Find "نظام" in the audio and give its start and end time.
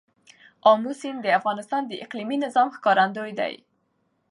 2.45-2.67